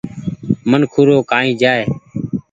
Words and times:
منکون 0.69 1.05
رو 1.09 1.17
ڪآئي 1.31 1.51
جآئي۔ 1.61 1.83